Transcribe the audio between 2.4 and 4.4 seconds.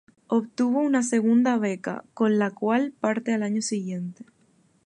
cual parte al año siguiente.